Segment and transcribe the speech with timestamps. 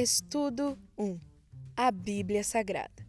[0.00, 1.18] Estudo 1
[1.76, 3.04] A Bíblia Sagrada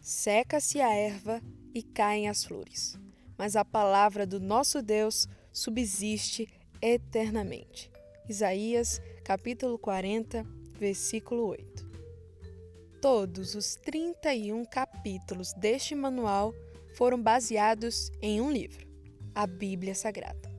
[0.00, 1.42] Seca-se a erva
[1.74, 2.98] e caem as flores,
[3.36, 6.48] mas a palavra do nosso Deus subsiste
[6.80, 7.90] eternamente.
[8.26, 10.46] Isaías, capítulo 40,
[10.78, 11.86] versículo 8.
[13.02, 16.54] Todos os 31 capítulos deste manual
[16.96, 18.88] foram baseados em um livro,
[19.34, 20.50] a Bíblia Sagrada.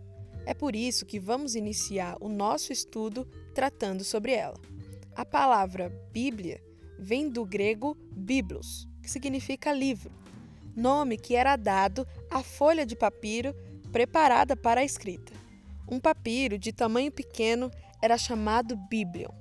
[0.45, 3.25] É por isso que vamos iniciar o nosso estudo
[3.55, 4.74] tratando sobre ela.
[5.15, 6.61] A palavra Bíblia
[6.99, 10.11] vem do grego biblos, que significa livro,
[10.75, 13.55] nome que era dado à folha de papiro
[13.93, 15.31] preparada para a escrita.
[15.89, 19.31] Um papiro de tamanho pequeno era chamado Biblion,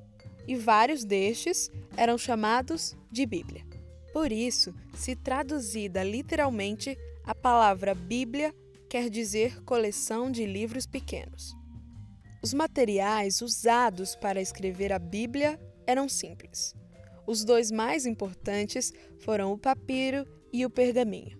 [0.47, 3.67] e vários destes eram chamados de Bíblia.
[4.13, 8.55] Por isso, se traduzida literalmente, a palavra Bíblia
[8.89, 11.53] quer dizer coleção de livros pequenos.
[12.45, 16.75] Os materiais usados para escrever a Bíblia eram simples.
[17.27, 21.39] Os dois mais importantes foram o papiro e o pergaminho.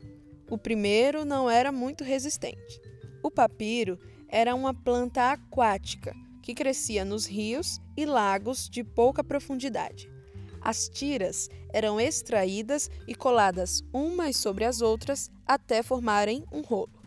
[0.51, 2.81] O primeiro não era muito resistente.
[3.23, 3.99] O papiro
[4.31, 10.11] era uma planta aquática que crescia nos rios e lagos de pouca profundidade.
[10.59, 17.03] As tiras eram extraídas e coladas umas sobre as outras até formarem um rolo.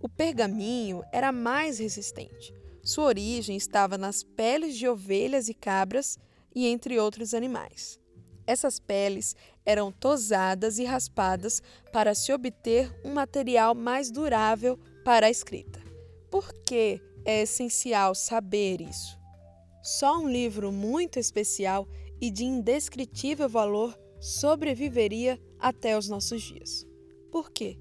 [0.00, 2.54] O pergaminho era mais resistente.
[2.86, 6.16] Sua origem estava nas peles de ovelhas e cabras
[6.54, 7.98] e entre outros animais.
[8.46, 9.34] Essas peles
[9.64, 11.60] eram tosadas e raspadas
[11.92, 15.82] para se obter um material mais durável para a escrita.
[16.30, 19.18] Por que é essencial saber isso?
[19.82, 21.88] Só um livro muito especial
[22.20, 26.86] e de indescritível valor sobreviveria até os nossos dias.
[27.32, 27.80] Por quê?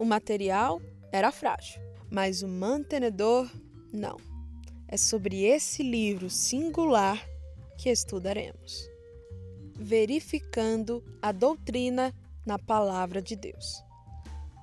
[0.00, 0.82] O material
[1.12, 3.48] era frágil, mas o mantenedor
[3.92, 4.16] não.
[4.88, 7.24] É sobre esse livro singular
[7.76, 8.88] que estudaremos.
[9.74, 12.14] Verificando a doutrina
[12.44, 13.82] na Palavra de Deus.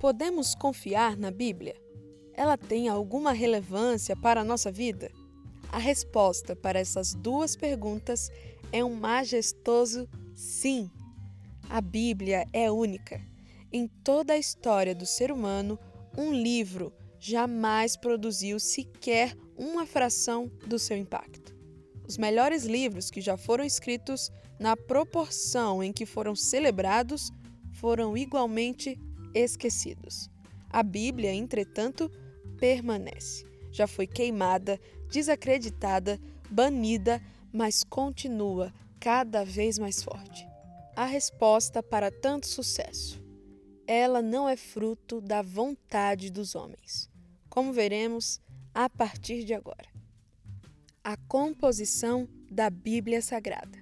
[0.00, 1.76] Podemos confiar na Bíblia?
[2.34, 5.10] Ela tem alguma relevância para a nossa vida?
[5.70, 8.30] A resposta para essas duas perguntas
[8.72, 10.90] é um majestoso sim.
[11.68, 13.20] A Bíblia é única.
[13.72, 15.78] Em toda a história do ser humano,
[16.16, 16.92] um livro
[17.26, 21.56] jamais produziu sequer uma fração do seu impacto.
[22.06, 24.30] Os melhores livros que já foram escritos,
[24.60, 27.30] na proporção em que foram celebrados,
[27.72, 29.00] foram igualmente
[29.34, 30.28] esquecidos.
[30.68, 32.10] A Bíblia, entretanto,
[32.58, 33.46] permanece.
[33.72, 34.78] Já foi queimada,
[35.10, 36.20] desacreditada,
[36.50, 38.70] banida, mas continua
[39.00, 40.46] cada vez mais forte.
[40.94, 43.24] A resposta para tanto sucesso
[43.86, 47.10] ela não é fruto da vontade dos homens,
[47.54, 48.40] como veremos
[48.74, 49.86] a partir de agora.
[51.04, 53.78] A composição da Bíblia Sagrada.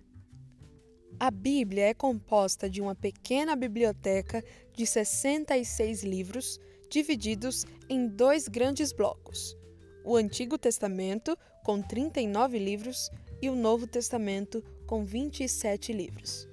[1.19, 4.45] A Bíblia é composta de uma pequena biblioteca
[4.77, 9.57] de 66 livros, divididos em dois grandes blocos:
[10.05, 11.35] o Antigo Testamento,
[11.65, 16.47] com 39 livros, e o Novo Testamento, com 27 livros.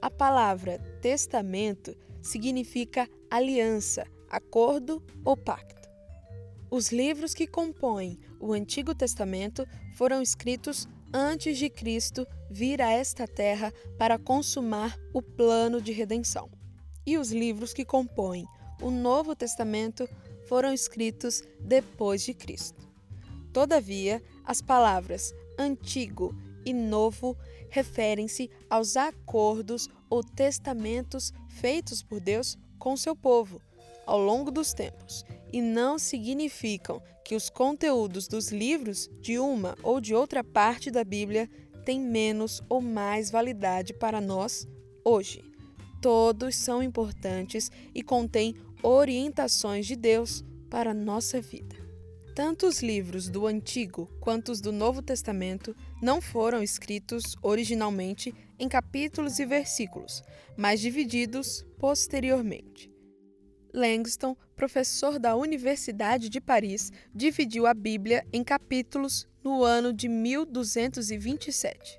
[0.00, 5.79] A palavra testamento significa aliança, acordo ou pacto.
[6.70, 9.66] Os livros que compõem o Antigo Testamento
[9.96, 16.48] foram escritos antes de Cristo vir a esta terra para consumar o plano de redenção.
[17.04, 18.46] E os livros que compõem
[18.80, 20.08] o Novo Testamento
[20.46, 22.88] foram escritos depois de Cristo.
[23.52, 26.32] Todavia, as palavras antigo
[26.64, 27.36] e novo
[27.68, 33.60] referem-se aos acordos ou testamentos feitos por Deus com seu povo
[34.10, 40.00] ao longo dos tempos e não significam que os conteúdos dos livros de uma ou
[40.00, 41.48] de outra parte da Bíblia
[41.84, 44.66] têm menos ou mais validade para nós
[45.04, 45.44] hoje.
[46.02, 51.76] Todos são importantes e contêm orientações de Deus para a nossa vida.
[52.34, 58.68] Tanto os livros do Antigo quanto os do Novo Testamento não foram escritos originalmente em
[58.68, 60.22] capítulos e versículos,
[60.56, 62.90] mas divididos posteriormente.
[63.72, 71.98] Langston, professor da Universidade de Paris, dividiu a Bíblia em capítulos no ano de 1227.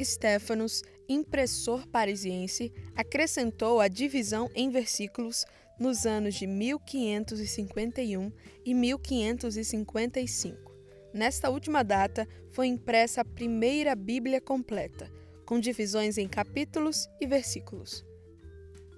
[0.00, 5.44] Stefanos, impressor parisiense, acrescentou a divisão em versículos
[5.78, 8.32] nos anos de 1551
[8.64, 10.74] e 1555.
[11.12, 15.10] Nesta última data foi impressa a primeira Bíblia completa,
[15.46, 18.04] com divisões em capítulos e versículos.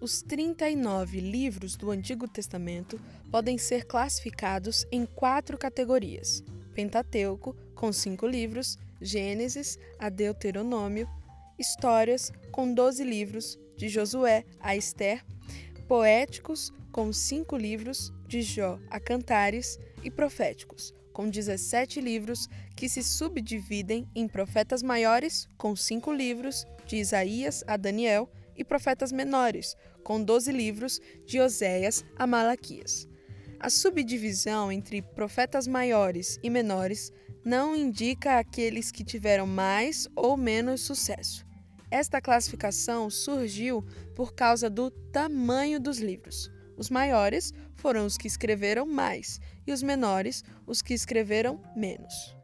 [0.01, 3.01] Os 39 livros do Antigo Testamento
[3.33, 6.43] podem ser classificados em quatro categorias:
[6.75, 11.09] Pentateuco, com cinco livros, Gênesis a Deuteronômio,
[11.59, 15.25] histórias com 12 livros, de Josué a Esther,
[15.89, 23.03] poéticos com cinco livros, de Jó a Cantares, e proféticos, com 17 livros que se
[23.03, 30.23] subdividem em profetas maiores, com cinco livros, de Isaías a Daniel, e profetas menores, com
[30.23, 33.09] 12 livros, de Oséias a Malaquias.
[33.61, 37.11] A subdivisão entre profetas maiores e menores
[37.45, 41.47] não indica aqueles que tiveram mais ou menos sucesso.
[41.91, 43.83] Esta classificação surgiu
[44.15, 46.51] por causa do tamanho dos livros.
[46.77, 52.38] Os maiores foram os que escreveram mais e os menores os que escreveram menos.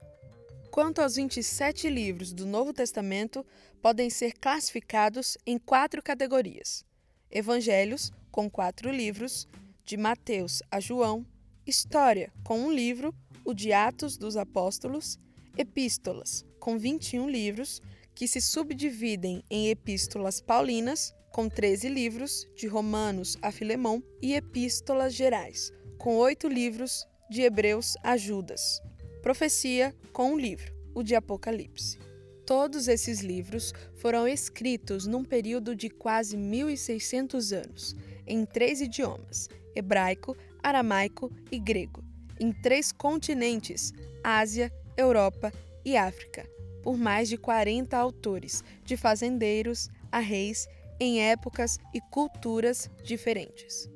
[0.74, 3.46] Quanto aos 27 livros do Novo Testamento,
[3.80, 6.84] podem ser classificados em quatro categorias:
[7.30, 9.46] Evangelhos, com quatro livros,
[9.84, 11.24] de Mateus a João,
[11.64, 15.16] História, com um livro, o de Atos dos Apóstolos,
[15.56, 17.80] Epístolas, com 21 livros,
[18.12, 25.14] que se subdividem em Epístolas Paulinas, com 13 livros, de Romanos a Filemão, e Epístolas
[25.14, 28.82] Gerais, com oito livros, de Hebreus a Judas.
[29.24, 31.98] Profecia, com um livro, o de Apocalipse.
[32.44, 40.36] Todos esses livros foram escritos num período de quase 1.600 anos, em três idiomas: hebraico,
[40.62, 42.04] aramaico e grego,
[42.38, 45.50] em três continentes: Ásia, Europa
[45.86, 46.46] e África,
[46.82, 50.68] por mais de 40 autores, de fazendeiros a reis
[51.00, 53.88] em épocas e culturas diferentes.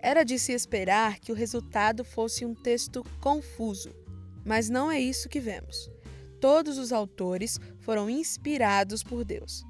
[0.00, 3.88] Era de se esperar que o resultado fosse um texto confuso,
[4.46, 5.90] mas não é isso que vemos.
[6.40, 9.64] Todos os autores foram inspirados por Deus.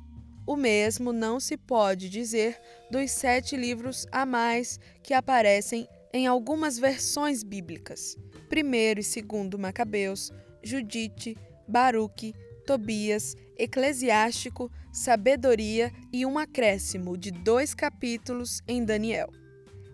[0.47, 6.79] O mesmo não se pode dizer dos sete livros a mais que aparecem em algumas
[6.79, 8.17] versões bíblicas.
[8.49, 10.31] Primeiro e segundo Macabeus,
[10.63, 11.37] Judite,
[11.67, 12.35] Baruque,
[12.65, 19.29] Tobias, Eclesiástico, Sabedoria e um acréscimo de dois capítulos em Daniel.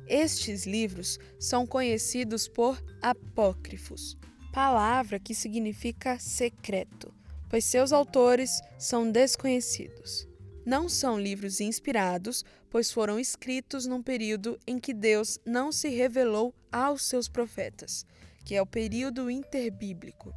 [0.07, 4.17] Estes livros são conhecidos por apócrifos,
[4.53, 7.13] palavra que significa secreto,
[7.49, 10.29] pois seus autores são desconhecidos.
[10.65, 16.55] Não são livros inspirados, pois foram escritos num período em que Deus não se revelou
[16.71, 18.05] aos seus profetas,
[18.45, 20.33] que é o período interbíblico.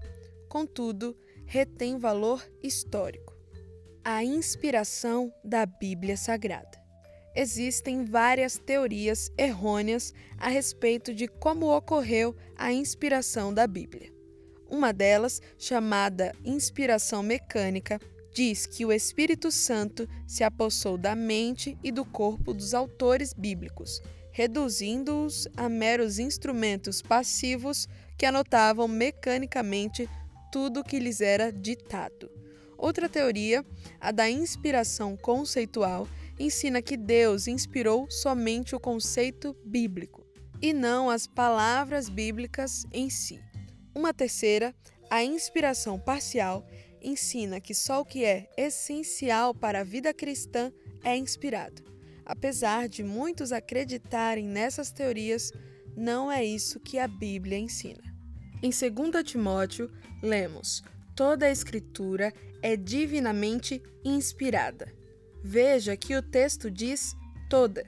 [0.48, 1.16] Contudo,
[1.46, 3.36] retém valor histórico.
[4.04, 6.85] A inspiração da Bíblia Sagrada.
[7.36, 14.14] Existem várias teorias errôneas a respeito de como ocorreu a inspiração da Bíblia.
[14.70, 18.00] Uma delas, chamada inspiração mecânica,
[18.34, 24.02] diz que o Espírito Santo se apossou da mente e do corpo dos autores bíblicos,
[24.32, 30.10] reduzindo-os a meros instrumentos passivos que anotavam mecanicamente
[30.52, 32.32] tudo que lhes era ditado.
[32.78, 33.66] Outra teoria,
[34.00, 36.08] a da inspiração conceitual,
[36.40, 40.26] ensina que Deus inspirou somente o conceito bíblico
[40.62, 43.40] e não as palavras bíblicas em si.
[43.94, 44.76] Uma terceira,
[45.10, 46.66] a inspiração parcial,
[47.02, 50.72] ensina que só o que é essencial para a vida cristã
[51.04, 51.84] é inspirado.
[52.26, 55.52] Apesar de muitos acreditarem nessas teorias,
[55.96, 58.04] não é isso que a Bíblia ensina.
[58.62, 59.92] Em 2 Timóteo,
[60.24, 60.84] lemos:
[61.16, 64.92] Toda a Escritura é divinamente inspirada.
[65.48, 67.16] Veja que o texto diz
[67.48, 67.86] toda.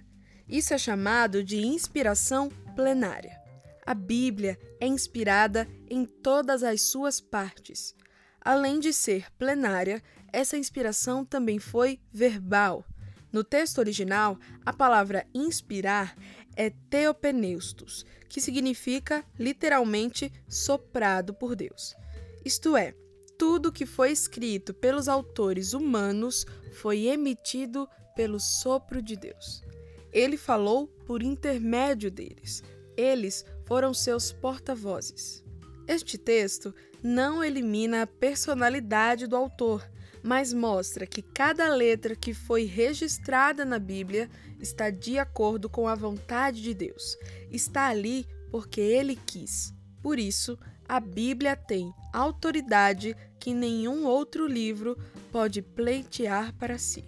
[0.48, 3.36] Isso é chamado de inspiração plenária.
[3.84, 7.96] A Bíblia é inspirada em todas as suas partes.
[8.40, 12.86] Além de ser plenária, essa inspiração também foi verbal.
[13.34, 16.16] No texto original, a palavra inspirar
[16.56, 21.96] é teopeneustos, que significa literalmente soprado por Deus.
[22.46, 22.94] Isto é,
[23.38, 29.64] tudo que foi escrito pelos autores humanos foi emitido pelo sopro de Deus.
[30.12, 32.64] Ele falou por intermédio deles.
[32.96, 35.44] Eles foram seus porta-vozes.
[35.88, 39.88] Este texto não elimina a personalidade do autor,
[40.24, 44.30] mas mostra que cada letra que foi registrada na Bíblia
[44.60, 47.16] está de acordo com a vontade de Deus.
[47.52, 49.74] Está ali porque ele quis.
[50.02, 53.16] Por isso, a Bíblia tem autoridade
[53.48, 54.98] que nenhum outro livro
[55.32, 57.06] pode pleitear para si.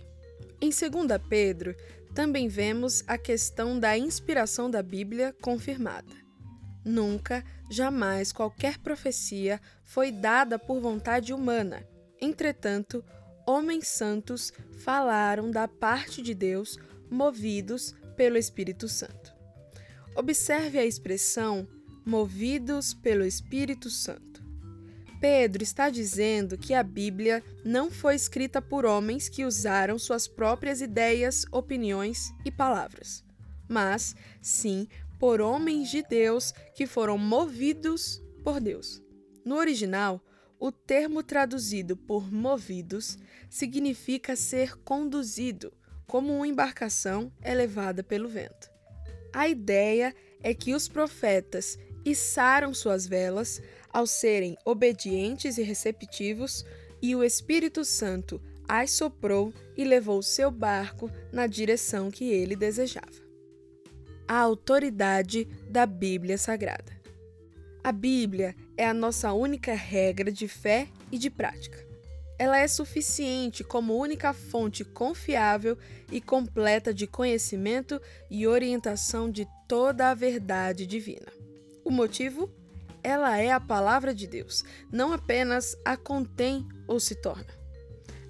[0.61, 0.81] Em 2
[1.27, 1.75] Pedro,
[2.15, 6.15] também vemos a questão da inspiração da Bíblia confirmada.
[6.85, 11.85] Nunca, jamais qualquer profecia foi dada por vontade humana
[12.21, 13.03] Entretanto,
[13.45, 16.77] homens santos falaram da parte de Deus,
[17.11, 19.33] movidos pelo Espírito Santo.
[20.15, 21.67] Observe a expressão
[22.05, 24.28] movidos pelo Espírito Santo.
[25.19, 30.79] Pedro está dizendo que a Bíblia não foi escrita por homens que usaram suas próprias
[30.81, 33.23] ideias, opiniões e palavras,
[33.67, 34.87] mas sim
[35.19, 39.03] por homens de Deus que foram movidos por Deus.
[39.43, 40.23] No original,
[40.57, 43.17] o termo traduzido por movidos
[43.49, 45.73] significa ser conduzido,
[46.07, 48.69] como uma embarcação é levada pelo vento.
[49.33, 56.65] A ideia é que os profetas içaram suas velas ao serem obedientes e receptivos,
[57.01, 63.27] e o Espírito Santo as soprou e levou seu barco na direção que ele desejava.
[64.27, 66.99] A autoridade da Bíblia Sagrada.
[67.83, 71.83] A Bíblia é a nossa única regra de fé e de prática.
[72.37, 75.77] Ela é suficiente como única fonte confiável
[76.11, 81.27] e completa de conhecimento e orientação de toda a verdade divina.
[81.83, 82.49] O motivo?
[83.09, 87.51] Ela é a palavra de Deus, não apenas a contém ou se torna.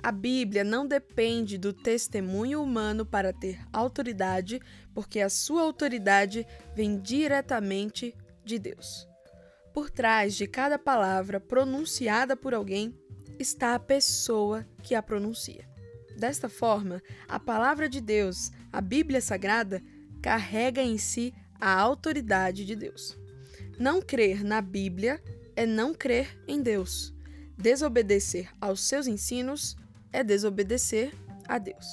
[0.01, 4.57] A Bíblia não depende do testemunho humano para ter autoridade,
[4.93, 9.05] porque a sua autoridade vem diretamente de Deus.
[9.73, 12.97] Por trás de cada palavra pronunciada por alguém
[13.37, 15.67] está a pessoa que a pronuncia.
[16.17, 19.83] Desta forma, a palavra de Deus, a Bíblia Sagrada,
[20.21, 23.19] carrega em si a autoridade de Deus.
[23.79, 25.23] Não crer na Bíblia
[25.55, 27.13] é não crer em Deus.
[27.57, 29.77] Desobedecer aos seus ensinos
[30.11, 31.13] é desobedecer
[31.47, 31.85] a Deus.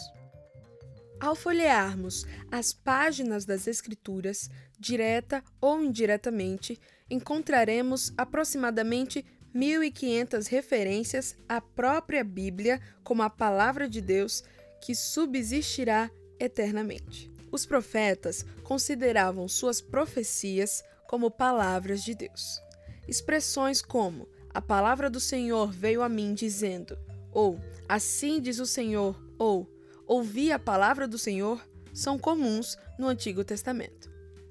[1.21, 6.77] Ao folhearmos as páginas das Escrituras, direta ou indiretamente,
[7.09, 9.25] encontraremos aproximadamente
[9.55, 14.43] 1.500 referências à própria Bíblia como a palavra de Deus
[14.85, 17.31] que subsistirá eternamente.
[17.53, 22.61] Os profetas consideravam suas profecias como palavras de Deus.
[23.09, 26.99] Expressões como a palavra do Senhor veio a mim dizendo,
[27.31, 29.69] ou assim diz o Senhor, ou
[30.07, 31.61] ouvi a palavra do Senhor,
[31.93, 34.11] são comuns no Antigo Testamento.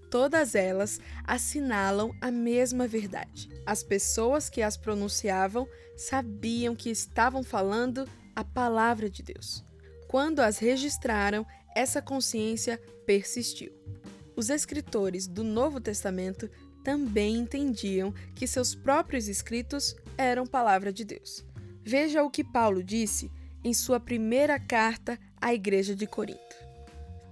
[0.10, 3.50] Todas elas assinalam a mesma verdade.
[3.66, 9.64] As pessoas que as pronunciavam sabiam que estavam falando a palavra de Deus.
[10.08, 11.46] Quando as registraram,
[11.76, 13.74] essa consciência persistiu.
[14.36, 16.50] Os escritores do Novo Testamento
[16.84, 21.46] também entendiam que seus próprios escritos eram palavra de Deus.
[21.84, 23.32] Veja o que Paulo disse
[23.64, 26.56] em sua primeira carta à igreja de Corinto.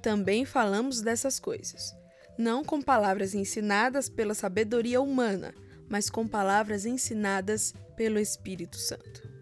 [0.02, 1.96] Também falamos dessas coisas
[2.38, 5.54] não com palavras ensinadas pela sabedoria humana,
[5.88, 9.33] mas com palavras ensinadas pelo Espírito Santo.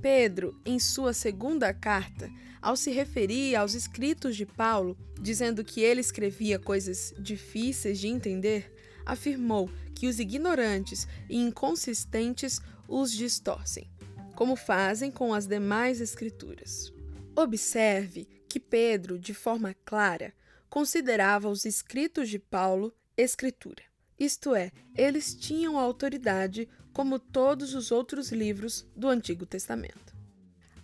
[0.00, 6.00] Pedro, em sua segunda carta, ao se referir aos escritos de Paulo, dizendo que ele
[6.00, 8.72] escrevia coisas difíceis de entender,
[9.04, 13.90] afirmou que os ignorantes e inconsistentes os distorcem,
[14.34, 16.92] como fazem com as demais escrituras.
[17.34, 20.34] Observe que Pedro, de forma clara,
[20.68, 23.82] considerava os escritos de Paulo escritura.
[24.18, 30.16] Isto é, eles tinham autoridade como todos os outros livros do Antigo Testamento.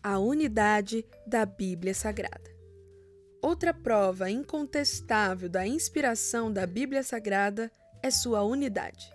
[0.02, 2.54] A unidade da Bíblia Sagrada.
[3.40, 9.10] Outra prova incontestável da inspiração da Bíblia Sagrada é sua unidade.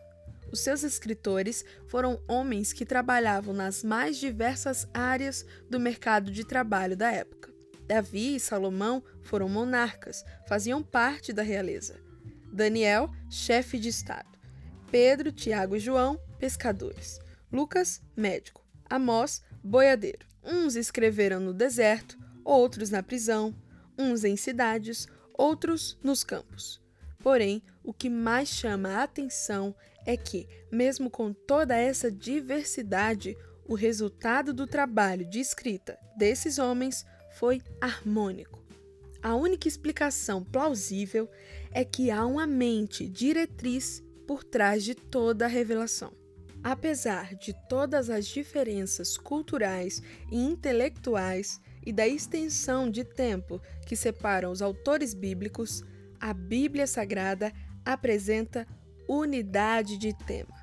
[0.52, 6.98] Os seus escritores foram homens que trabalhavam nas mais diversas áreas do mercado de trabalho
[6.98, 7.54] da época.
[7.86, 12.02] Davi e Salomão foram monarcas, faziam parte da realeza.
[12.52, 14.36] Daniel, chefe de Estado.
[14.90, 17.20] Pedro, Tiago e João, pescadores.
[17.52, 18.66] Lucas, médico.
[18.90, 20.26] Amós, boiadeiro.
[20.44, 23.54] Uns escreveram no deserto, outros na prisão,
[23.98, 26.82] uns em cidades, outros nos campos.
[27.20, 29.76] Porém, o que mais chama a atenção
[30.06, 33.36] é que, mesmo com toda essa diversidade,
[33.68, 37.06] o resultado do trabalho de escrita desses homens
[37.38, 38.64] foi harmônico.
[39.22, 41.30] A única explicação plausível
[41.72, 46.14] é que há uma mente diretriz por trás de toda a revelação.
[46.70, 54.52] Apesar de todas as diferenças culturais e intelectuais e da extensão de tempo que separam
[54.52, 55.82] os autores bíblicos,
[56.20, 57.54] a Bíblia Sagrada
[57.86, 58.68] apresenta
[59.08, 60.54] unidade de tema.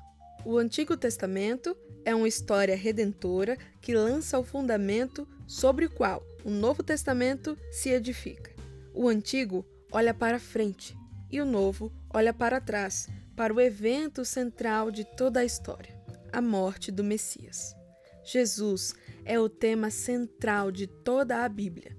[0.45, 6.51] O Antigo Testamento é uma história redentora que lança o fundamento sobre o qual o
[6.51, 8.51] Novo Testamento se edifica.
[8.93, 10.95] O Antigo olha para frente
[11.31, 15.94] e o Novo olha para trás, para o evento central de toda a história,
[16.35, 17.73] a morte do Messias.
[18.21, 21.95] Jesus é o tema central de toda a Bíblia.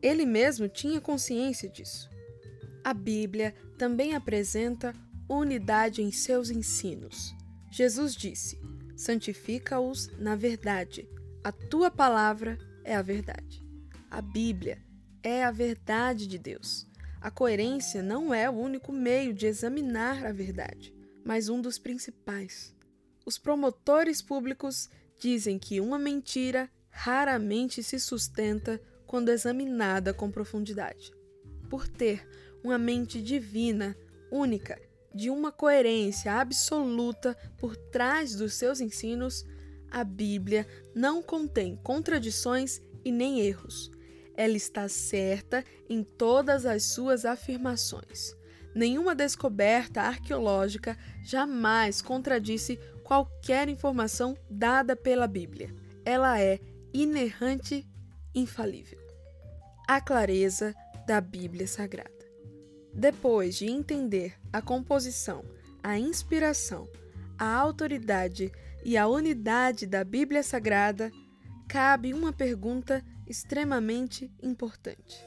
[0.00, 2.08] Ele mesmo tinha consciência disso.
[2.84, 4.94] A Bíblia também apresenta
[5.28, 7.34] unidade em seus ensinos.
[7.68, 8.60] Jesus disse:
[8.96, 11.08] santifica-os na verdade.
[11.42, 13.60] A tua palavra é a verdade.
[14.08, 14.78] A Bíblia
[15.20, 16.86] é a verdade de Deus.
[17.20, 20.94] A coerência não é o único meio de examinar a verdade,
[21.24, 22.72] mas um dos principais.
[23.24, 31.12] Os promotores públicos dizem que uma mentira raramente se sustenta quando examinada com profundidade.
[31.68, 32.26] Por ter
[32.62, 33.96] uma mente divina,
[34.30, 34.80] única,
[35.14, 39.44] de uma coerência absoluta por trás dos seus ensinos,
[39.90, 43.90] a Bíblia não contém contradições e nem erros.
[44.36, 48.36] Ela está certa em todas as suas afirmações.
[48.74, 52.78] Nenhuma descoberta arqueológica jamais contradisse
[53.10, 55.74] qualquer informação dada pela Bíblia.
[56.04, 56.60] Ela é
[56.94, 57.84] inerrante,
[58.32, 59.00] infalível.
[59.88, 60.72] A clareza
[61.08, 62.24] da Bíblia Sagrada.
[62.94, 65.44] Depois de entender a composição,
[65.82, 66.88] a inspiração,
[67.36, 68.52] a autoridade
[68.84, 71.10] e a unidade da Bíblia Sagrada,
[71.68, 75.18] cabe uma pergunta extremamente importante.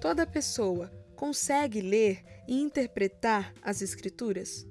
[0.00, 4.66] Toda pessoa consegue ler e interpretar as Escrituras?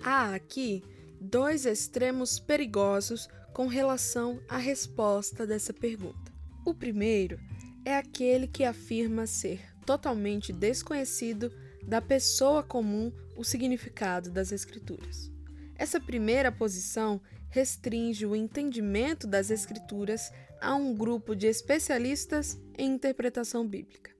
[0.00, 0.84] Há aqui
[1.20, 6.32] dois extremos perigosos com relação à resposta dessa pergunta.
[6.64, 7.38] O primeiro
[7.84, 11.50] é aquele que afirma ser totalmente desconhecido
[11.82, 15.30] da pessoa comum o significado das Escrituras.
[15.74, 23.66] Essa primeira posição restringe o entendimento das Escrituras a um grupo de especialistas em interpretação
[23.66, 24.10] bíblica.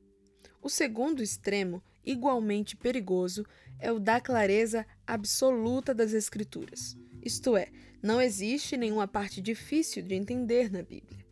[0.63, 3.45] O segundo extremo, igualmente perigoso,
[3.79, 6.97] é o da clareza absoluta das Escrituras.
[7.23, 7.69] Isto é,
[8.03, 11.27] não existe nenhuma parte difícil de entender na Bíblia.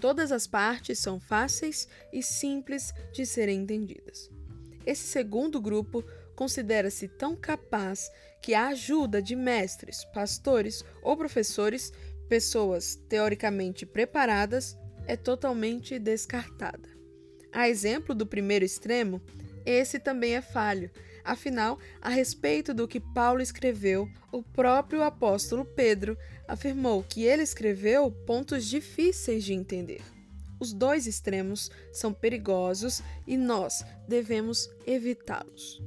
[0.00, 4.28] Todas as partes são fáceis e simples de serem entendidas.
[4.84, 6.04] Esse segundo grupo
[6.34, 8.10] considera-se tão capaz
[8.42, 11.92] que a ajuda de mestres, pastores ou professores,
[12.28, 16.88] pessoas teoricamente preparadas, é totalmente descartada.
[17.52, 19.22] A exemplo do primeiro extremo,
[19.66, 20.90] esse também é falho.
[21.24, 28.10] Afinal, a respeito do que Paulo escreveu, o próprio apóstolo Pedro afirmou que ele escreveu
[28.10, 30.00] pontos difíceis de entender.
[30.60, 35.82] Os dois extremos são perigosos e nós devemos evitá-los.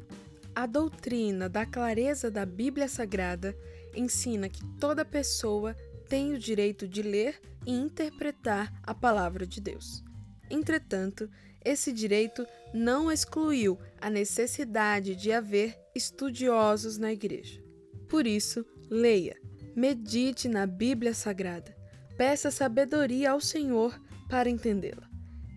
[0.53, 3.55] A doutrina da clareza da Bíblia Sagrada
[3.95, 5.73] ensina que toda pessoa
[6.09, 10.03] tem o direito de ler e interpretar a palavra de Deus.
[10.49, 11.29] Entretanto,
[11.63, 17.61] esse direito não excluiu a necessidade de haver estudiosos na igreja.
[18.07, 19.37] Por isso, leia,
[19.75, 21.75] medite na Bíblia Sagrada,
[22.17, 25.09] peça sabedoria ao Senhor para entendê-la.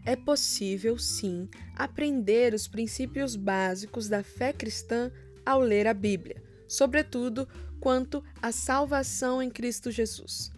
[0.05, 5.12] É possível, sim, aprender os princípios básicos da fé cristã
[5.46, 7.48] ao ler a Bíblia, sobretudo
[7.81, 10.50] quanto à salvação em Cristo Jesus.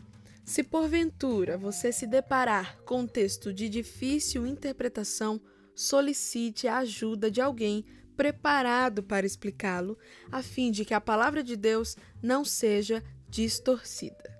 [0.44, 5.40] Se porventura você se deparar com texto de difícil interpretação,
[5.74, 9.98] solicite a ajuda de alguém preparado para explicá-lo,
[10.30, 14.38] a fim de que a palavra de Deus não seja distorcida.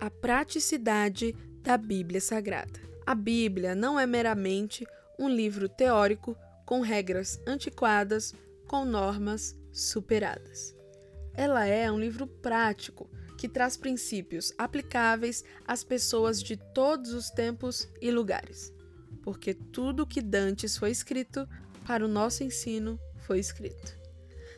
[0.00, 2.80] A praticidade da Bíblia Sagrada.
[3.06, 4.84] A Bíblia não é meramente
[5.18, 8.34] um livro teórico com regras antiquadas,
[8.66, 10.74] com normas superadas.
[11.34, 13.08] Ela é um livro prático
[13.40, 18.70] que traz princípios aplicáveis às pessoas de todos os tempos e lugares.
[19.22, 21.48] Porque tudo que dantes foi escrito
[21.86, 23.98] para o nosso ensino foi escrito.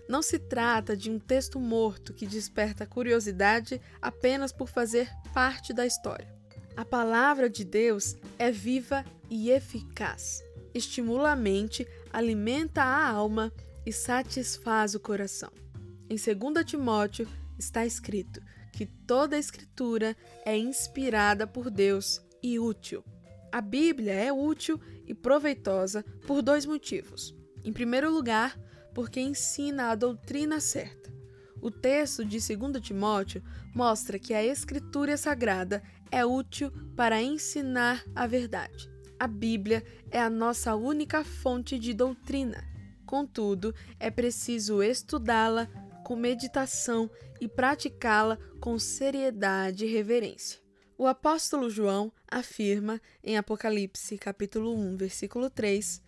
[0.08, 5.86] Não se trata de um texto morto que desperta curiosidade apenas por fazer parte da
[5.86, 6.26] história.
[6.76, 10.42] A palavra de Deus é viva e eficaz.
[10.74, 13.52] Estimula a mente, alimenta a alma
[13.86, 15.52] e satisfaz o coração.
[16.10, 18.42] Em 2 Timóteo está escrito
[18.72, 23.04] que toda a Escritura é inspirada por Deus e útil.
[23.52, 27.34] A Bíblia é útil e proveitosa por dois motivos.
[27.62, 28.58] Em primeiro lugar,
[28.94, 31.12] porque ensina a doutrina certa.
[31.60, 33.42] O texto de 2 Timóteo
[33.74, 38.90] mostra que a Escritura Sagrada é útil para ensinar a verdade.
[39.18, 42.64] A Bíblia é a nossa única fonte de doutrina.
[43.06, 45.68] Contudo, é preciso estudá-la
[46.12, 50.60] com meditação e praticá-la com seriedade e reverência.
[50.98, 56.02] O apóstolo João afirma em Apocalipse, capítulo 1, versículo 3: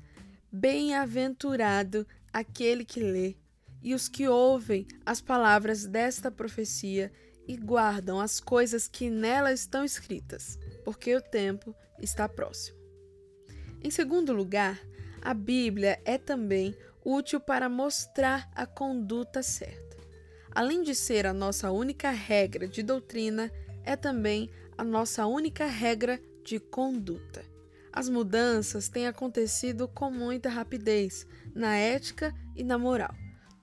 [0.52, 3.34] Bem-aventurado aquele que lê
[3.82, 7.10] e os que ouvem as palavras desta profecia
[7.48, 12.76] e guardam as coisas que nela estão escritas, porque o tempo está próximo.
[13.82, 14.78] Em segundo lugar,
[15.22, 19.83] a Bíblia é também útil para mostrar a conduta certa.
[20.54, 23.50] Além de ser a nossa única regra de doutrina,
[23.82, 27.44] é também a nossa única regra de conduta.
[27.92, 33.14] As mudanças têm acontecido com muita rapidez na ética e na moral.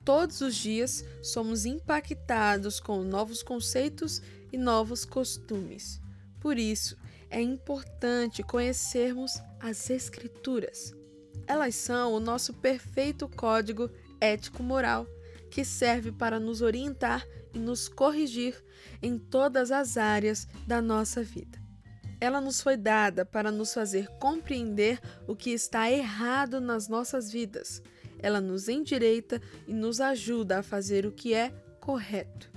[0.03, 6.01] Todos os dias somos impactados com novos conceitos e novos costumes.
[6.41, 6.97] Por isso,
[7.29, 10.93] é importante conhecermos as Escrituras.
[11.47, 15.07] Elas são o nosso perfeito código ético-moral
[15.51, 18.55] que serve para nos orientar e nos corrigir
[19.03, 21.59] em todas as áreas da nossa vida.
[22.19, 27.81] Ela nos foi dada para nos fazer compreender o que está errado nas nossas vidas.
[28.19, 32.49] Ela nos endireita e nos ajuda a fazer o que é correto.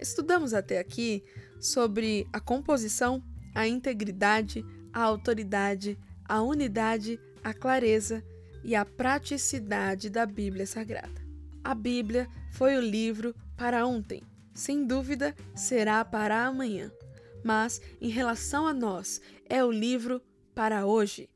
[0.00, 1.22] Estudamos até aqui
[1.60, 3.22] sobre a composição,
[3.54, 8.24] a integridade, a autoridade, a unidade, a clareza
[8.64, 11.21] e a praticidade da Bíblia Sagrada.
[11.64, 14.22] A Bíblia foi o livro para ontem,
[14.52, 16.90] sem dúvida será para amanhã.
[17.44, 20.20] Mas, em relação a nós, é o livro
[20.54, 21.30] para hoje.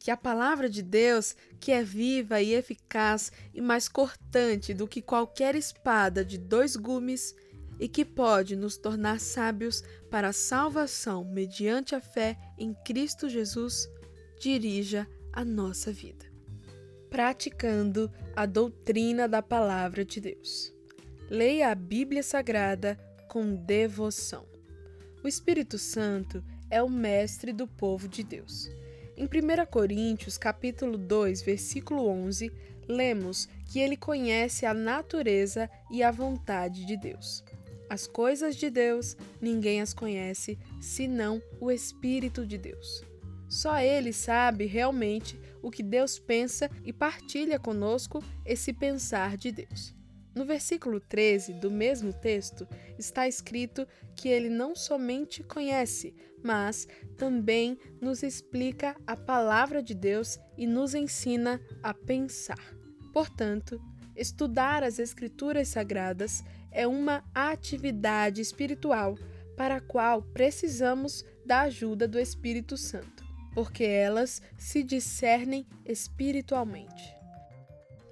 [0.00, 5.00] Que a palavra de Deus, que é viva e eficaz e mais cortante do que
[5.00, 7.34] qualquer espada de dois gumes,
[7.80, 13.88] e que pode nos tornar sábios para a salvação mediante a fé em Cristo Jesus,
[14.40, 16.27] dirija a nossa vida
[17.10, 20.72] praticando a doutrina da Palavra de Deus.
[21.28, 24.46] Leia a Bíblia Sagrada com devoção.
[25.22, 28.70] O Espírito Santo é o mestre do povo de Deus.
[29.16, 32.52] Em 1 Coríntios, capítulo 2, versículo 11,
[32.86, 37.44] lemos que ele conhece a natureza e a vontade de Deus.
[37.90, 43.02] As coisas de Deus ninguém as conhece senão o Espírito de Deus.
[43.48, 49.94] Só ele sabe realmente o que Deus pensa e partilha conosco esse pensar de Deus.
[50.34, 52.68] No versículo 13 do mesmo texto
[52.98, 60.38] está escrito que ele não somente conhece, mas também nos explica a palavra de Deus
[60.56, 62.74] e nos ensina a pensar.
[63.12, 63.80] Portanto,
[64.14, 69.16] estudar as Escrituras Sagradas é uma atividade espiritual
[69.56, 73.17] para a qual precisamos da ajuda do Espírito Santo
[73.58, 77.12] porque elas se discernem espiritualmente.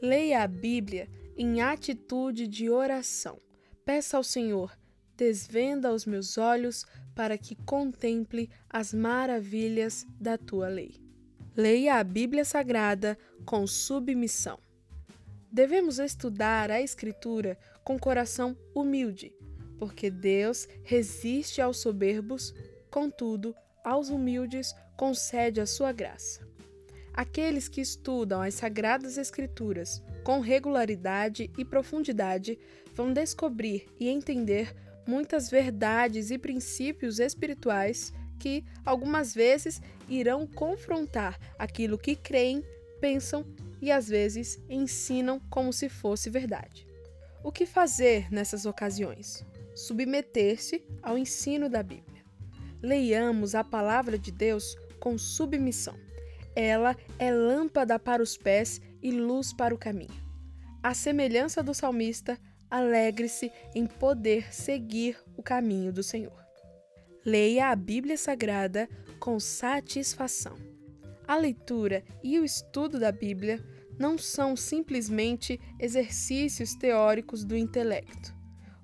[0.02, 3.38] Leia a Bíblia em atitude de oração.
[3.84, 4.76] Peça ao Senhor,
[5.16, 11.00] desvenda os meus olhos para que contemple as maravilhas da tua lei.
[11.54, 14.58] Leia a Bíblia Sagrada com submissão.
[15.48, 19.32] Devemos estudar a Escritura com coração humilde,
[19.78, 22.52] porque Deus resiste aos soberbos,
[22.90, 23.54] contudo,
[23.84, 26.46] aos humildes concede a sua graça.
[27.12, 32.58] Aqueles que estudam as Sagradas Escrituras com regularidade e profundidade
[32.94, 34.74] vão descobrir e entender
[35.06, 42.62] muitas verdades e princípios espirituais que, algumas vezes, irão confrontar aquilo que creem,
[43.00, 43.46] pensam
[43.80, 46.86] e às vezes ensinam como se fosse verdade.
[47.42, 49.44] O que fazer nessas ocasiões?
[49.74, 52.16] Submeter-se ao ensino da Bíblia
[52.82, 54.76] leiamos a palavra de Deus
[55.06, 55.94] com submissão.
[56.56, 60.20] Ela é lâmpada para os pés e luz para o caminho.
[60.82, 62.36] A semelhança do salmista,
[62.68, 66.44] alegre-se em poder seguir o caminho do Senhor.
[67.24, 68.88] Leia a Bíblia Sagrada
[69.20, 70.56] com satisfação.
[71.24, 73.64] A leitura e o estudo da Bíblia
[73.96, 78.34] não são simplesmente exercícios teóricos do intelecto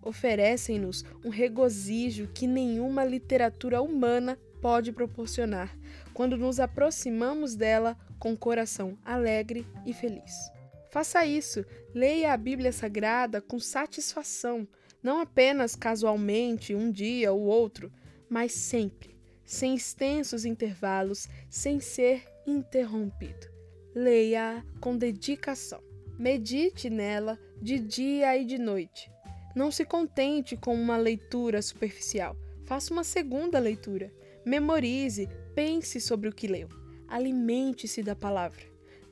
[0.03, 5.77] oferecem-nos um regozijo que nenhuma literatura humana pode proporcionar
[6.13, 10.51] quando nos aproximamos dela com coração alegre e feliz.
[10.91, 14.69] Faça isso, leia a Bíblia Sagrada com satisfação,
[15.03, 17.91] não apenas casualmente, um dia ou outro,
[18.29, 23.51] mas sempre, sem extensos intervalos, sem ser interrompido.
[23.95, 25.83] Leia-a com dedicação.
[26.19, 29.13] Medite nela de dia e de noite
[29.55, 32.37] não se contente com uma leitura superficial.
[32.65, 34.13] Faça uma segunda leitura.
[34.45, 36.69] Memorize, pense sobre o que leu.
[37.09, 38.63] Alimente-se da palavra.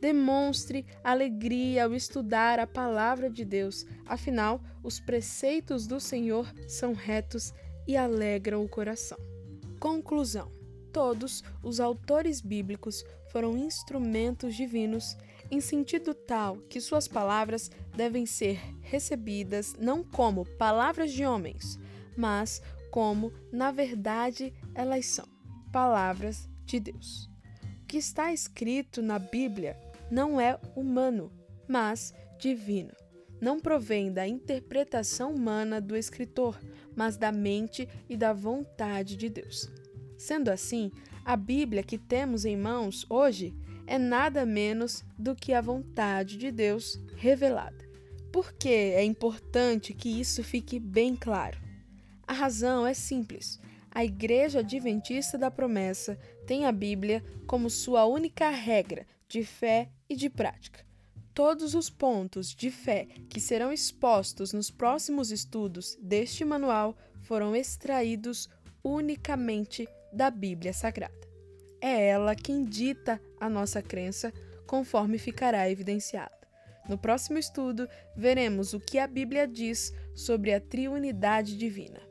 [0.00, 7.52] Demonstre alegria ao estudar a palavra de Deus, afinal, os preceitos do Senhor são retos
[7.86, 9.18] e alegram o coração.
[9.78, 10.50] Conclusão:
[10.90, 15.16] Todos os autores bíblicos foram instrumentos divinos
[15.50, 21.78] em sentido tal que suas palavras devem ser recebidas não como palavras de homens,
[22.16, 25.26] mas como, na verdade, elas são
[25.72, 27.28] palavras de Deus.
[27.82, 29.76] O que está escrito na Bíblia
[30.10, 31.32] não é humano,
[31.68, 32.92] mas divino.
[33.40, 36.60] Não provém da interpretação humana do escritor,
[36.94, 39.70] mas da mente e da vontade de Deus.
[40.18, 40.92] Sendo assim,
[41.24, 43.54] a Bíblia que temos em mãos hoje
[43.86, 47.88] é nada menos do que a vontade de Deus revelada.
[48.32, 51.58] Por que é importante que isso fique bem claro?
[52.26, 53.60] A razão é simples.
[53.92, 60.14] A Igreja Adventista da Promessa tem a Bíblia como sua única regra de fé e
[60.14, 60.86] de prática.
[61.34, 68.48] Todos os pontos de fé que serão expostos nos próximos estudos deste manual foram extraídos
[68.82, 71.28] unicamente da Bíblia Sagrada.
[71.80, 74.32] É ela quem dita a nossa crença,
[74.66, 76.34] conforme ficará evidenciado.
[76.88, 82.09] No próximo estudo, veremos o que a Bíblia diz sobre a triunidade divina.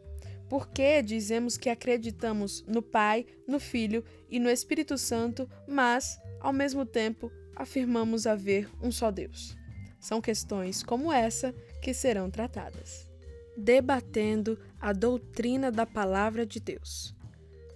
[0.50, 6.52] Por que dizemos que acreditamos no Pai, no Filho e no Espírito Santo, mas, ao
[6.52, 9.56] mesmo tempo, afirmamos haver um só Deus?
[10.00, 13.08] São questões como essa que serão tratadas.
[13.56, 17.14] Debatendo a doutrina da palavra de Deus.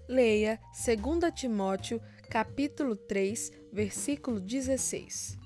[0.07, 5.37] Leia 2 Timóteo, capítulo 3, versículo 16.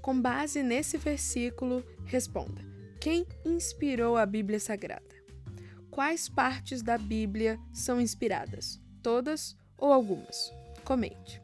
[0.00, 2.62] Com base nesse versículo, responda:
[3.00, 5.11] quem inspirou a Bíblia Sagrada?
[5.92, 8.80] Quais partes da Bíblia são inspiradas?
[9.02, 10.50] Todas ou algumas?
[10.84, 11.42] Comente.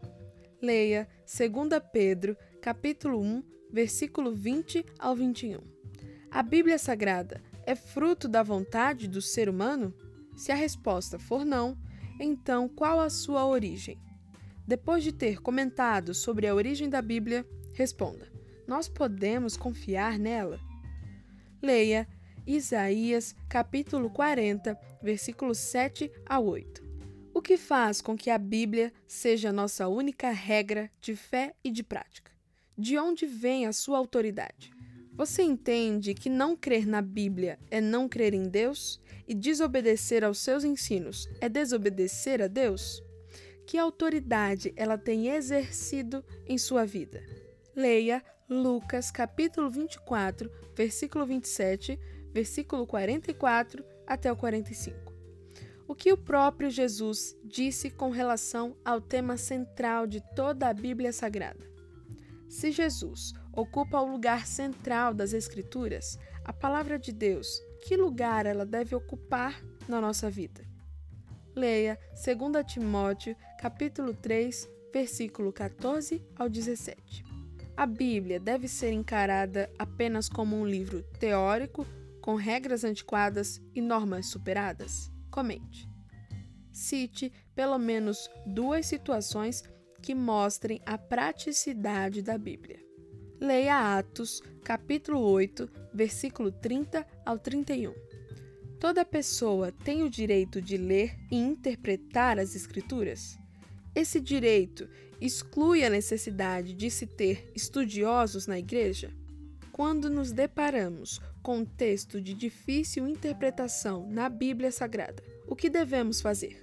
[0.63, 5.59] Leia 2 Pedro, capítulo 1, versículo 20 ao 21.
[6.31, 9.93] A Bíblia Sagrada é fruto da vontade do ser humano?
[10.35, 11.77] Se a resposta for não,
[12.19, 14.01] então qual a sua origem?
[14.67, 18.33] Depois de ter comentado sobre a origem da Bíblia, responda:
[18.67, 20.59] nós podemos confiar nela?
[21.63, 22.09] Leia
[22.49, 26.83] Isaías capítulo 40, versículos 7 a 8.
[27.35, 31.83] O que faz com que a Bíblia seja nossa única regra de fé e de
[31.83, 32.33] prática?
[32.77, 34.73] De onde vem a sua autoridade?
[35.13, 40.39] Você entende que não crer na Bíblia é não crer em Deus e desobedecer aos
[40.39, 43.03] seus ensinos é desobedecer a Deus?
[43.67, 47.23] Que autoridade ela tem exercido em sua vida?
[47.77, 52.01] Leia Lucas capítulo 24, versículo 27,
[52.39, 55.13] versículo 44 até o 45.
[55.89, 61.13] O que o próprio Jesus disse com relação ao tema central de toda a Bíblia
[61.13, 61.69] Sagrada?
[62.49, 68.65] Se Jesus ocupa o lugar central das Escrituras, a palavra de Deus, que lugar ela
[68.65, 70.65] deve ocupar na nossa vida?
[71.57, 77.27] Leia 2 Timóteo, capítulo 3, versículo 14 ao 17
[77.79, 81.87] a Bíblia deve ser encarada apenas como um livro teórico
[82.29, 85.11] com regras antiquadas e normas superadas?
[85.31, 85.89] Comente.
[86.71, 89.65] Cite pelo menos duas situações
[90.03, 92.85] que mostrem a praticidade da Bíblia.
[93.41, 97.95] Leia Atos, capítulo 8, versículo 30 ao 31.
[98.79, 103.39] Toda pessoa tem o direito de ler e interpretar as Escrituras?
[103.95, 104.87] Esse direito
[105.19, 109.11] exclui a necessidade de se ter estudiosos na igreja?
[109.73, 116.21] Quando nos deparamos com um texto de difícil interpretação na Bíblia Sagrada, o que devemos
[116.21, 116.63] fazer?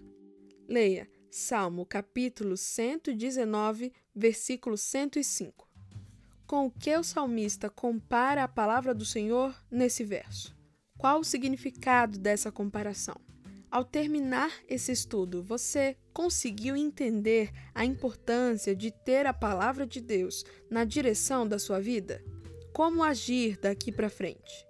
[0.70, 5.68] Leia Salmo capítulo 119, versículo 105.
[6.46, 10.56] Com o que o salmista compara a palavra do Senhor nesse verso?
[11.00, 13.16] Qual o significado dessa comparação?
[13.72, 20.46] Ao terminar esse estudo, você conseguiu entender a importância de ter a palavra de Deus
[20.70, 22.24] na direção da sua vida?
[22.72, 24.65] Como agir daqui para frente?